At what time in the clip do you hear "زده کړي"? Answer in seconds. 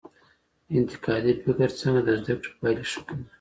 2.21-2.51